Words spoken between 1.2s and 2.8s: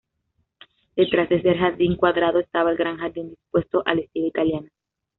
de este jardín cuadrado estaba el